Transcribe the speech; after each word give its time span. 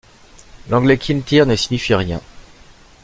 L'anglais 0.69 0.97
Kintyre 0.97 1.45
ne 1.45 1.55
signifie 1.55 1.93
rien. 1.93 2.21